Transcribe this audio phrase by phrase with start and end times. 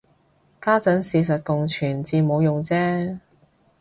[0.59, 3.19] 家陣事實共存至冇用啫